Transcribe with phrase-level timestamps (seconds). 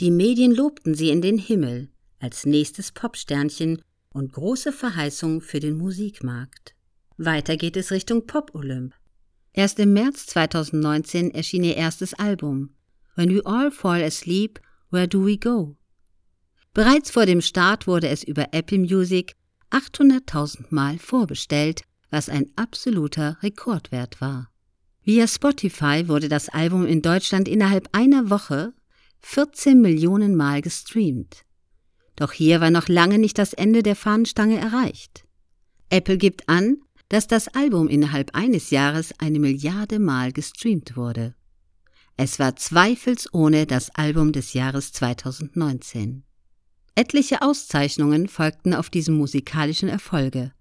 [0.00, 1.88] Die Medien lobten sie in den Himmel
[2.18, 6.74] als nächstes Popsternchen und große Verheißung für den Musikmarkt.
[7.16, 8.94] Weiter geht es Richtung Pop-Olymp.
[9.54, 12.74] Erst im März 2019 erschien ihr erstes Album
[13.14, 15.76] When We All Fall Asleep, Where Do We Go?
[16.74, 19.34] Bereits vor dem Start wurde es über Apple Music
[19.70, 24.50] 800.000 Mal vorbestellt, was ein absoluter Rekordwert war.
[25.02, 28.74] Via Spotify wurde das Album in Deutschland innerhalb einer Woche
[29.20, 31.44] 14 Millionen Mal gestreamt.
[32.16, 35.24] Doch hier war noch lange nicht das Ende der Fahnenstange erreicht.
[35.90, 36.78] Apple gibt an,
[37.08, 41.34] dass das Album innerhalb eines Jahres eine Milliarde Mal gestreamt wurde.
[42.16, 46.24] Es war zweifelsohne das Album des Jahres 2019.
[46.94, 50.52] Etliche Auszeichnungen folgten auf diese musikalischen Erfolge.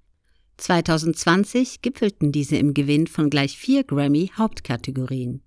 [0.57, 5.41] 2020 gipfelten diese im Gewinn von gleich vier Grammy-Hauptkategorien.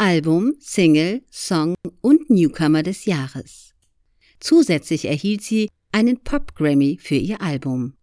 [0.00, 3.74] Album, Single, Song und Newcomer des Jahres.
[4.38, 7.94] Zusätzlich erhielt sie einen Pop-Grammy für ihr Album.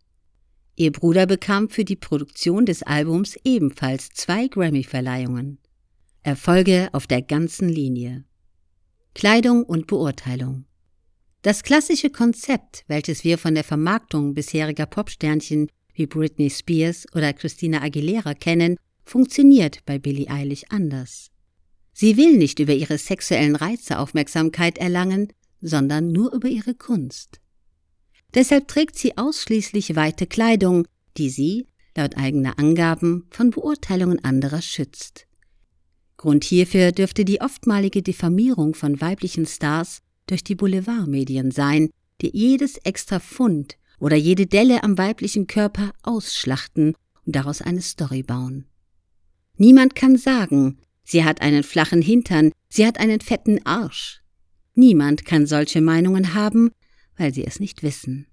[0.76, 5.58] Ihr Bruder bekam für die Produktion des Albums ebenfalls zwei Grammy-Verleihungen.
[6.22, 8.26] Erfolge auf der ganzen Linie.
[9.14, 10.66] Kleidung und Beurteilung.
[11.44, 17.82] Das klassische Konzept, welches wir von der Vermarktung bisheriger Popsternchen wie Britney Spears oder Christina
[17.82, 21.32] Aguilera kennen, funktioniert bei Billie Eilish anders.
[21.98, 27.40] Sie will nicht über ihre sexuellen Reize Aufmerksamkeit erlangen, sondern nur über ihre Kunst.
[28.34, 35.26] Deshalb trägt sie ausschließlich weite Kleidung, die sie, laut eigener Angaben, von Beurteilungen anderer schützt.
[36.18, 42.76] Grund hierfür dürfte die oftmalige Diffamierung von weiblichen Stars durch die Boulevardmedien sein, die jedes
[42.80, 46.94] extra Pfund oder jede Delle am weiblichen Körper ausschlachten
[47.26, 48.66] und daraus eine Story bauen.
[49.58, 54.22] Niemand kann sagen, sie hat einen flachen Hintern, sie hat einen fetten Arsch.
[54.74, 56.72] Niemand kann solche Meinungen haben,
[57.16, 58.28] weil sie es nicht wissen.